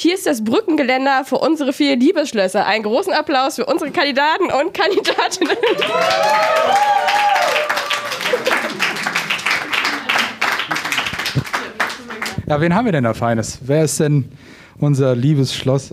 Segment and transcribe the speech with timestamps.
[0.00, 2.64] Hier ist das Brückengeländer für unsere vier Liebesschlösser.
[2.64, 5.56] Einen großen Applaus für unsere Kandidaten und Kandidatinnen.
[12.46, 13.58] Ja, wen haben wir denn da Feines?
[13.62, 14.26] Wer ist denn
[14.78, 15.92] unser liebes Schloss?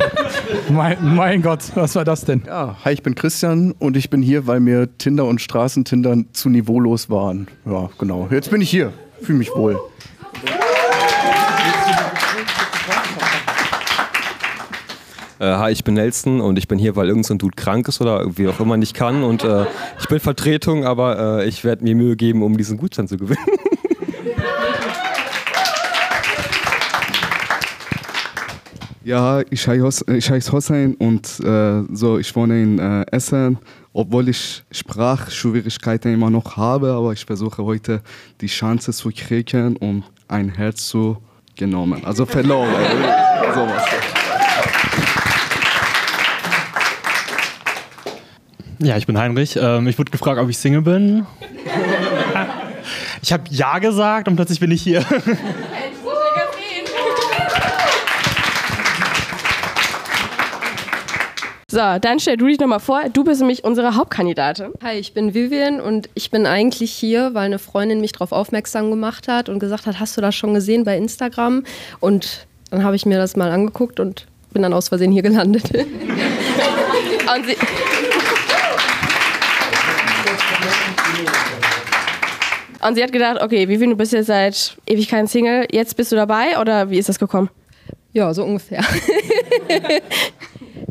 [0.68, 2.42] mein, mein Gott, was war das denn?
[2.46, 6.50] Ja, hi, ich bin Christian und ich bin hier, weil mir Tinder und Straßentinder zu
[6.50, 7.48] niveaulos waren.
[7.64, 8.28] Ja, genau.
[8.30, 8.92] Jetzt bin ich hier.
[9.22, 9.80] Fühle mich wohl.
[15.40, 18.02] Äh, hi, ich bin Nelson und ich bin hier, weil irgend so Dude krank ist
[18.02, 19.22] oder wie auch immer nicht kann.
[19.22, 19.64] Und äh,
[19.98, 23.40] ich bin Vertretung, aber äh, ich werde mir Mühe geben, um diesen Gutschein zu gewinnen.
[29.02, 33.58] Ja, ich heiße, ich heiße Hossein und äh, so, ich wohne in äh, Essen,
[33.94, 38.02] obwohl ich Sprachschwierigkeiten immer noch habe, aber ich versuche heute
[38.42, 41.16] die Chance zu kriegen, um ein Herz zu
[41.56, 42.04] genommen.
[42.04, 42.68] Also verloren.
[43.54, 44.29] sowas.
[48.82, 49.58] Ja, ich bin Heinrich.
[49.60, 51.26] Ähm, ich wurde gefragt, ob ich Single bin.
[53.22, 55.04] Ich habe Ja gesagt und plötzlich bin ich hier.
[61.72, 63.02] So, dann stell du dich nochmal vor.
[63.12, 64.72] Du bist nämlich unsere Hauptkandidatin.
[64.82, 68.90] Hi, ich bin Vivian und ich bin eigentlich hier, weil eine Freundin mich darauf aufmerksam
[68.90, 71.62] gemacht hat und gesagt hat, hast du das schon gesehen bei Instagram?
[72.00, 75.70] Und dann habe ich mir das mal angeguckt und bin dann aus Versehen hier gelandet.
[75.72, 77.56] und sie
[82.82, 86.16] Und sie hat gedacht, okay, Vivian, du bist jetzt seit Ewigkeiten Single, jetzt bist du
[86.16, 87.50] dabei oder wie ist das gekommen?
[88.12, 88.84] ja, so ungefähr.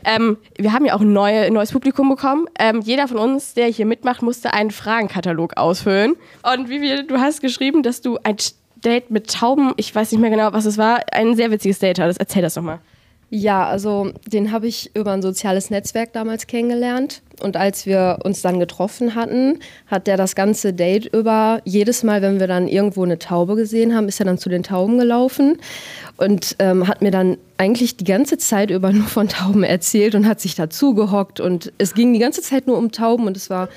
[0.06, 2.48] Ähm, wir haben ja auch ein neue, neues Publikum bekommen.
[2.58, 6.16] Ähm, jeder von uns, der hier mitmacht, musste einen Fragenkatalog ausfüllen.
[6.42, 8.38] Und Vivian, du hast geschrieben, dass du ein
[8.78, 12.00] Date mit Tauben, ich weiß nicht mehr genau, was es war, ein sehr witziges Date
[12.00, 12.20] hattest.
[12.20, 12.80] Erzähl das doch mal.
[13.32, 17.22] Ja, also den habe ich über ein soziales Netzwerk damals kennengelernt.
[17.42, 22.24] Und als wir uns dann getroffen hatten, hat der das ganze Date über, jedes Mal,
[22.24, 25.58] wenn wir dann irgendwo eine Taube gesehen haben, ist er dann zu den Tauben gelaufen
[26.18, 30.28] und ähm, hat mir dann eigentlich die ganze Zeit über nur von Tauben erzählt und
[30.28, 31.40] hat sich dazu gehockt.
[31.40, 33.70] Und es ging die ganze Zeit nur um Tauben und es war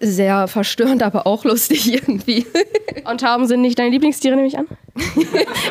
[0.00, 2.46] sehr verstörend, aber auch lustig irgendwie.
[3.04, 4.66] Und Tauben sind nicht deine Lieblingstiere, nehme ich an?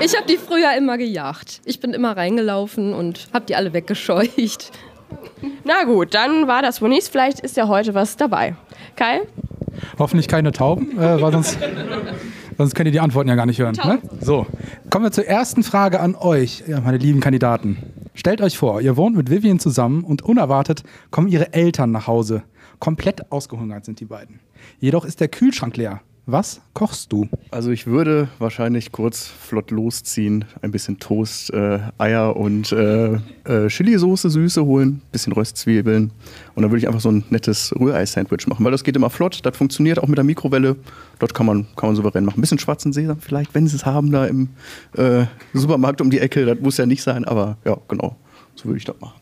[0.04, 1.62] Ich habe die früher immer gejagt.
[1.66, 4.72] Ich bin immer reingelaufen und habe die alle weggescheucht.
[5.64, 7.08] Na gut, dann war das wohl nichts.
[7.08, 8.56] Vielleicht ist ja heute was dabei.
[8.96, 9.22] Kai?
[9.98, 11.58] Hoffentlich keine Tauben, äh, weil sonst,
[12.58, 13.76] sonst könnt ihr die Antworten ja gar nicht hören.
[13.84, 14.00] Ne?
[14.22, 14.46] So,
[14.90, 17.78] kommen wir zur ersten Frage an euch, meine lieben Kandidaten.
[18.14, 22.44] Stellt euch vor, ihr wohnt mit Vivian zusammen und unerwartet kommen ihre Eltern nach Hause.
[22.80, 24.40] Komplett ausgehungert sind die beiden.
[24.80, 26.02] Jedoch ist der Kühlschrank leer.
[26.28, 27.30] Was kochst du?
[27.52, 33.14] Also ich würde wahrscheinlich kurz flott losziehen, ein bisschen Toast, äh, Eier und äh,
[33.44, 36.10] äh, Chili-Soße Süße holen, bisschen Röstzwiebeln
[36.56, 39.42] und dann würde ich einfach so ein nettes Rührei-Sandwich machen, weil das geht immer flott,
[39.44, 40.78] das funktioniert auch mit der Mikrowelle,
[41.20, 42.40] dort kann man, kann man souverän machen.
[42.40, 44.50] Ein bisschen schwarzen Sesam vielleicht, wenn sie es haben da im
[44.98, 48.16] äh, Supermarkt um die Ecke, das muss ja nicht sein, aber ja, genau,
[48.56, 49.20] so würde ich das machen.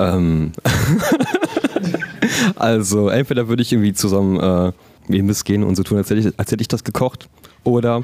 [0.00, 0.52] Ähm
[2.56, 4.72] also, entweder würde ich irgendwie zusammen äh,
[5.08, 7.28] wie Imbiss gehen und so tun, als hätte ich, als hätte ich das gekocht.
[7.62, 8.02] Oder,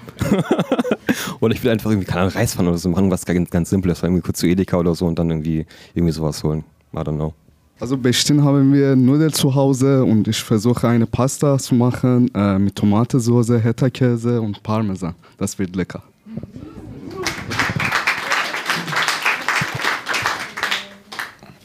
[1.40, 4.02] oder ich will einfach irgendwie, keine Ahnung, Reispfanne oder so machen, was ganz, ganz Simples,
[4.02, 5.64] irgendwie kurz zu Edeka oder so und dann irgendwie,
[5.94, 6.62] irgendwie sowas holen.
[6.92, 7.32] I don't know.
[7.78, 12.58] Also bestimmt haben wir Nudeln zu Hause und ich versuche eine Pasta zu machen äh,
[12.58, 15.14] mit Tomatensauce, Heta-Käse und Parmesan.
[15.36, 16.02] Das wird lecker.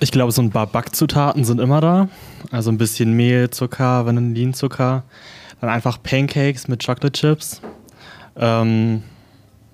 [0.03, 2.09] Ich glaube, so ein paar Backzutaten sind immer da.
[2.49, 5.03] Also ein bisschen Mehl, Zucker, Vanillinzucker.
[5.61, 7.61] Dann einfach Pancakes mit Chocolate Chips.
[8.35, 9.03] Ähm,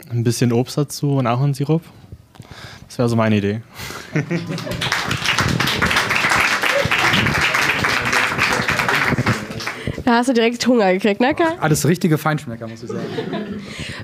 [0.09, 1.81] ein bisschen Obst dazu und Ahornsirup.
[2.87, 3.61] Das wäre so meine Idee.
[10.05, 11.59] Da hast du direkt Hunger gekriegt, ne Kai?
[11.59, 13.03] Alles richtige Feinschmecker, muss ich sagen.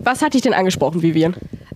[0.01, 1.33] Was hat dich denn angesprochen, Vivian?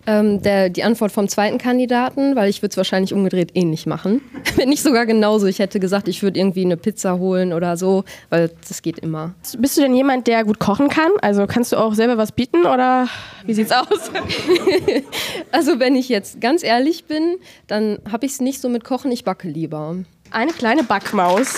[0.09, 4.21] Ähm, der, die Antwort vom zweiten Kandidaten, weil ich würde es wahrscheinlich umgedreht ähnlich machen.
[4.55, 5.47] Wenn nicht sogar genauso.
[5.47, 9.33] Ich hätte gesagt, ich würde irgendwie eine Pizza holen oder so, weil das geht immer.
[9.57, 11.11] Bist du denn jemand, der gut kochen kann?
[11.21, 13.09] Also kannst du auch selber was bieten oder
[13.45, 13.87] wie sieht's aus?
[15.51, 17.37] Also wenn ich jetzt ganz ehrlich bin,
[17.67, 19.95] dann habe ich es nicht so mit Kochen, ich backe lieber.
[20.31, 21.55] Eine kleine Backmaus.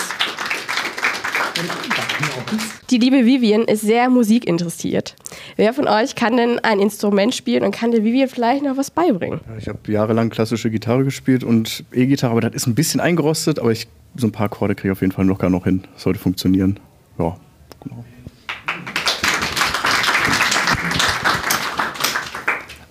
[2.90, 5.14] Die liebe Vivian ist sehr musikinteressiert.
[5.56, 8.90] Wer von euch kann denn ein Instrument spielen und kann der Vivian vielleicht noch was
[8.90, 9.40] beibringen?
[9.58, 13.70] Ich habe jahrelang klassische Gitarre gespielt und E-Gitarre, aber das ist ein bisschen eingerostet, aber
[13.70, 13.86] ich,
[14.16, 15.84] so ein paar Akkorde kriege ich auf jeden Fall locker noch hin.
[15.94, 16.80] Das sollte funktionieren.
[17.18, 17.36] Ja,
[17.82, 18.04] genau.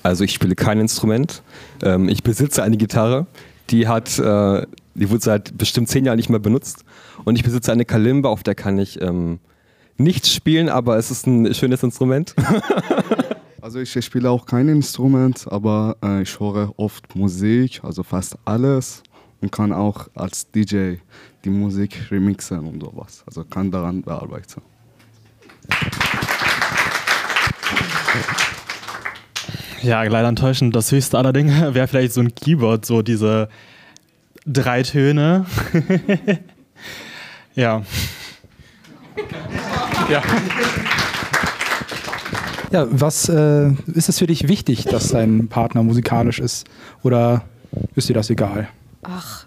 [0.02, 1.44] Also ich spiele kein Instrument.
[1.84, 3.28] Ähm, ich besitze eine Gitarre.
[3.70, 4.66] Die hat äh,
[5.00, 6.84] die wurde seit bestimmt zehn Jahren nicht mehr benutzt.
[7.26, 9.40] Und ich besitze eine Kalimba, auf der kann ich ähm,
[9.98, 12.36] nichts spielen, aber es ist ein schönes Instrument.
[13.62, 19.04] Also ich spiele auch kein Instrument, aber äh, ich höre oft Musik, also fast alles
[19.42, 20.96] und kann auch als DJ
[21.44, 23.24] die Musik remixen und sowas.
[23.28, 24.62] Also kann daran bearbeiten.
[29.82, 30.76] Ja, leider enttäuschend.
[30.76, 33.50] Das höchste aller Dinge wäre vielleicht so ein Keyboard, so diese
[34.46, 35.46] drei Töne.
[37.56, 37.84] ja.
[40.10, 40.24] Ja.
[42.72, 46.68] Ja, was äh, ist es für dich wichtig, dass dein Partner musikalisch ist?
[47.02, 47.44] Oder
[47.96, 48.68] ist dir das egal?
[49.04, 49.46] Ach,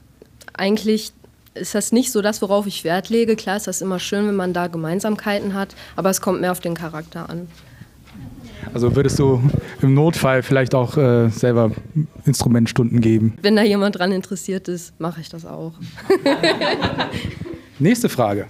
[0.55, 1.13] eigentlich
[1.55, 3.37] ist das nicht so das, worauf ich Wert lege.
[3.37, 6.61] Klar ist das immer schön, wenn man da Gemeinsamkeiten hat, aber es kommt mehr auf
[6.61, 7.49] den Charakter an.
[8.75, 9.43] Also würdest du
[9.83, 11.73] im Notfall vielleicht auch äh, selber
[12.25, 13.35] Instrumentstunden geben?
[13.43, 15.75] Wenn da jemand dran interessiert ist, mache ich das auch.
[17.79, 18.47] Nächste Frage.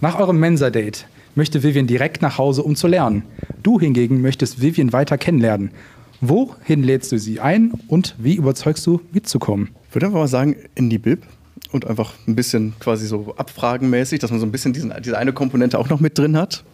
[0.00, 1.06] Nach eurem Mensa-Date
[1.36, 3.22] möchte Vivian direkt nach Hause, um zu lernen.
[3.62, 5.70] Du hingegen möchtest Vivian weiter kennenlernen.
[6.20, 9.70] Wohin lädst du sie ein und wie überzeugst du, mitzukommen?
[9.88, 11.22] Ich würde einfach mal sagen, in die Bib
[11.72, 15.32] und einfach ein bisschen quasi so abfragenmäßig, dass man so ein bisschen diesen, diese eine
[15.32, 16.64] Komponente auch noch mit drin hat.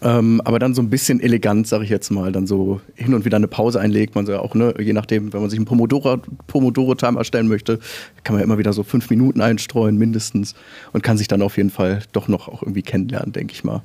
[0.00, 3.24] Ähm, aber dann so ein bisschen elegant, sage ich jetzt mal, dann so hin und
[3.24, 4.14] wieder eine Pause einlegt.
[4.14, 7.78] Man so ja auch, ne, je nachdem, wenn man sich einen Pomodoro-Timer Pomodoro erstellen möchte,
[8.24, 10.54] kann man immer wieder so fünf Minuten einstreuen, mindestens.
[10.92, 13.82] Und kann sich dann auf jeden Fall doch noch auch irgendwie kennenlernen, denke ich mal.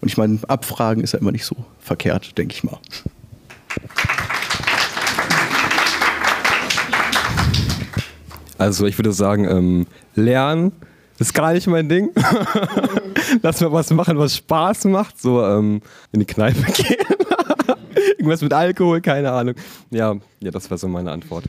[0.00, 2.78] Und ich meine, abfragen ist ja immer nicht so verkehrt, denke ich mal.
[8.58, 10.72] Also ich würde sagen, ähm, lernen
[11.20, 12.10] ist gar nicht mein Ding.
[13.42, 15.20] Lass mal was machen, was Spaß macht.
[15.20, 15.80] So ähm,
[16.12, 16.96] in die Kneipe gehen.
[18.16, 19.54] Irgendwas mit Alkohol, keine Ahnung.
[19.90, 21.44] Ja, ja das war so meine Antwort.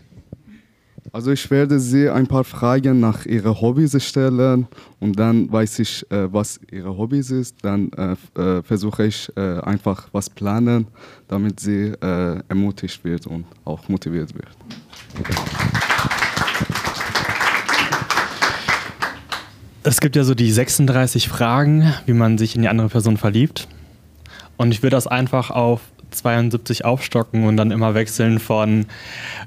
[1.11, 4.67] Also ich werde sie ein paar Fragen nach ihren Hobbys stellen
[4.99, 7.57] und dann weiß ich, äh, was ihre Hobbys ist.
[7.63, 10.87] Dann äh, äh, versuche ich äh, einfach was planen,
[11.27, 14.55] damit sie äh, ermutigt wird und auch motiviert wird.
[19.89, 23.67] Es gibt ja so die 36 Fragen, wie man sich in die andere Person verliebt.
[24.55, 25.81] Und ich würde das einfach auf
[26.11, 28.85] 72 aufstocken und dann immer wechseln von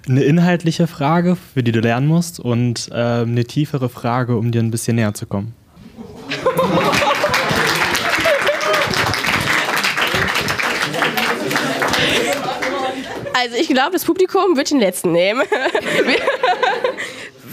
[0.08, 4.60] eine inhaltliche Frage, für die du lernen musst, und äh, eine tiefere Frage, um dir
[4.60, 5.54] ein bisschen näher zu kommen.
[13.34, 15.42] Also ich glaube, das Publikum wird den letzten nehmen.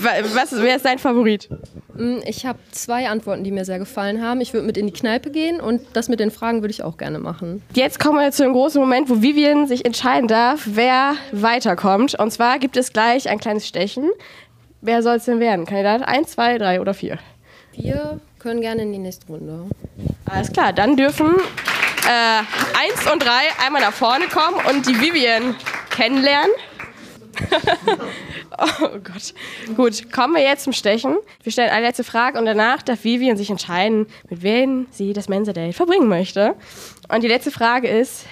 [0.02, 1.50] Was, wer ist dein Favorit?
[2.00, 4.42] Mm, Ich habe zwei Antworten, die mir sehr gefallen haben.
[4.42, 6.98] Ich würde mit in die Kneipe gehen und das mit den Fragen würde ich auch
[6.98, 7.62] gerne machen.
[7.74, 12.16] Jetzt kommen wir zu dem großen Moment, wo Vivian sich entscheiden darf, wer weiterkommt.
[12.18, 14.10] Und zwar gibt es gleich ein kleines Stechen.
[14.82, 15.66] Wer soll es denn werden?
[15.66, 17.18] Kandidat 1, 2, 3 oder 4?
[17.74, 19.66] Wir können gerne in die nächste Runde.
[20.26, 21.28] Alles klar, dann dürfen
[22.08, 23.30] äh, 1 und 3
[23.66, 25.56] einmal nach vorne kommen und die Vivian
[25.90, 26.52] kennenlernen.
[28.58, 29.34] oh Gott.
[29.76, 31.18] Gut, kommen wir jetzt zum Stechen.
[31.44, 35.30] Wir stellen eine letzte Frage und danach darf Vivian sich entscheiden, mit wem sie das
[35.30, 36.56] Mensa-Date verbringen möchte.
[37.08, 38.26] Und die letzte Frage ist,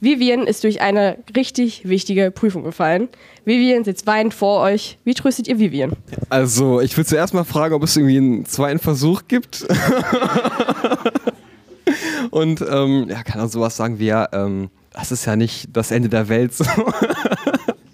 [0.00, 3.08] Vivian ist durch eine richtig wichtige Prüfung gefallen.
[3.44, 4.98] Vivian sitzt weinend vor euch.
[5.04, 5.92] Wie tröstet ihr Vivian?
[6.28, 9.66] Also, ich würde zuerst mal fragen, ob es irgendwie einen zweiten Versuch gibt.
[12.30, 15.90] Und ähm, ja, kann er sowas sagen wie, ja, ähm, das ist ja nicht das
[15.90, 16.52] Ende der Welt.
[16.54, 16.64] So.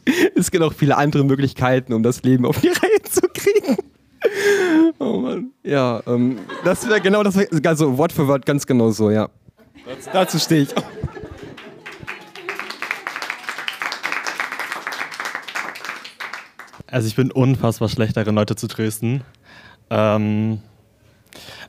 [0.37, 3.77] es gibt auch viele andere Möglichkeiten, um das Leben auf die Reihe zu kriegen.
[4.99, 5.51] Oh Mann.
[5.63, 9.29] Ja, ähm, das wäre genau das, also Wort für Wort ganz genau so, ja.
[9.87, 10.75] Das, dazu stehe ich.
[16.87, 19.23] Also ich bin unfassbar schlecht darin, Leute zu trösten.
[19.89, 20.61] Ähm,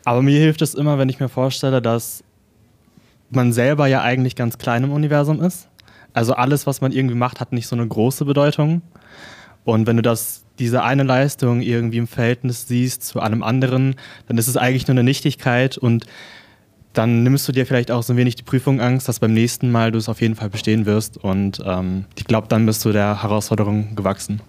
[0.04, 2.24] aber mir hilft es immer, wenn ich mir vorstelle, dass
[3.30, 5.70] man selber ja eigentlich ganz klein im Universum ist.
[6.14, 8.82] Also alles, was man irgendwie macht, hat nicht so eine große Bedeutung.
[9.66, 13.96] Und wenn du das, diese eine Leistung irgendwie im Verhältnis siehst zu allem anderen,
[14.28, 16.06] dann ist es eigentlich nur eine Nichtigkeit und
[16.94, 19.92] dann nimmst du dir vielleicht auch so ein wenig die Prüfungsangst, dass beim nächsten Mal
[19.92, 21.18] du es auf jeden Fall bestehen wirst.
[21.18, 24.42] Und ähm, ich glaube, dann bist du der Herausforderung gewachsen.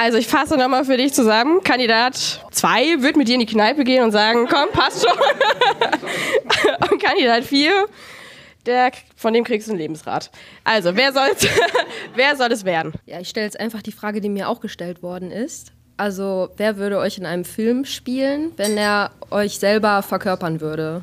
[0.00, 1.62] Also ich fasse nochmal für dich zusammen.
[1.62, 2.16] Kandidat
[2.52, 5.12] 2 wird mit dir in die Kneipe gehen und sagen, komm, passt schon.
[6.90, 7.70] und Kandidat 4,
[8.64, 10.30] der, von dem kriegst du einen Lebensrat.
[10.64, 11.46] Also, wer, soll's,
[12.14, 12.94] wer soll es werden?
[13.04, 15.72] Ja, ich stelle jetzt einfach die Frage, die mir auch gestellt worden ist.
[15.98, 21.02] Also, wer würde euch in einem Film spielen, wenn er euch selber verkörpern würde?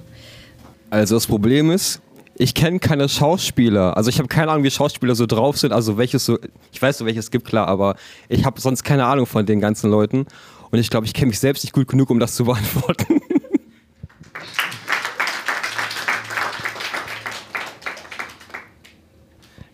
[0.90, 2.02] Also das Problem ist,
[2.40, 3.98] ich kenne keine Schauspieler.
[3.98, 5.74] Also ich habe keine Ahnung, wie Schauspieler so drauf sind.
[5.74, 6.38] Also welches so,
[6.72, 7.96] ich weiß so, welches es gibt, klar, aber
[8.30, 10.28] ich habe sonst keine Ahnung von den ganzen Leuten.
[10.70, 13.22] Und ich glaube, ich kenne mich selbst nicht gut genug, um das zu beantworten.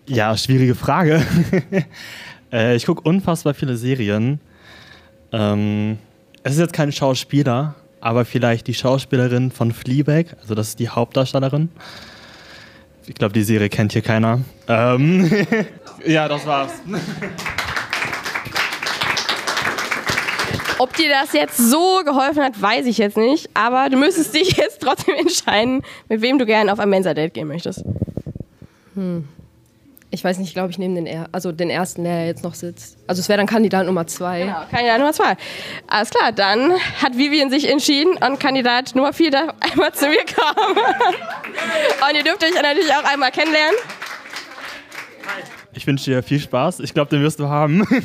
[0.06, 1.26] Ja, schwierige Frage.
[2.52, 4.40] äh, ich gucke unfassbar viele Serien.
[5.32, 5.98] Ähm,
[6.44, 10.90] es ist jetzt kein Schauspieler, aber vielleicht die Schauspielerin von Fleabag, also das ist die
[10.90, 11.70] Hauptdarstellerin.
[13.08, 14.42] Ich glaube, die Serie kennt hier keiner.
[14.68, 15.30] Ähm,
[16.06, 16.72] ja, das war's.
[20.78, 23.50] Ob dir das jetzt so geholfen hat, weiß ich jetzt nicht.
[23.54, 27.48] Aber du müsstest dich jetzt trotzdem entscheiden, mit wem du gerne auf ein Mensa-Date gehen
[27.48, 27.84] möchtest.
[30.14, 32.98] Ich weiß nicht, glaube ich, nehme den, er also den ersten, der jetzt noch sitzt.
[33.08, 34.42] Also es wäre dann Kandidat Nummer zwei.
[34.42, 35.36] Genau, Kandidat Nummer zwei.
[35.88, 40.24] Alles klar, dann hat Vivian sich entschieden und Kandidat Nummer vier darf einmal zu mir
[40.24, 40.78] kommen.
[40.78, 43.74] und ihr dürft euch natürlich auch einmal kennenlernen.
[45.74, 46.82] Ich wünsche dir viel Spaß.
[46.82, 47.88] Ich glaube, den wirst du haben.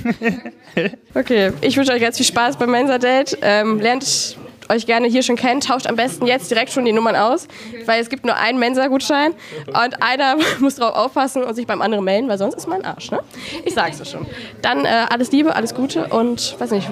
[1.13, 3.39] Okay, ich wünsche euch ganz viel Spaß beim Mensa-Date.
[3.43, 4.37] Ähm, lernt
[4.69, 5.61] euch gerne hier schon kennen.
[5.61, 7.49] Tauscht am besten jetzt direkt schon die Nummern aus,
[7.87, 9.35] weil es gibt nur einen Mensa-Gutschein
[9.67, 13.11] und einer muss drauf aufpassen und sich beim anderen melden, weil sonst ist mein Arsch,
[13.11, 13.21] ne?
[13.65, 14.27] Ich sag's es schon.
[14.63, 16.89] Dann äh, alles Liebe, alles Gute und weiß nicht.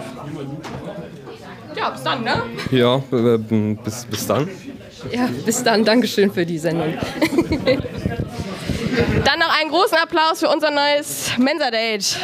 [1.76, 2.42] Ja, bis dann, ne?
[2.70, 3.38] ja, äh,
[3.84, 4.48] bis, bis dann.
[5.12, 5.84] Ja, bis dann.
[5.84, 6.94] Dankeschön für die Sendung.
[9.24, 12.18] Dann noch einen großen Applaus für unser neues Mensa-Date.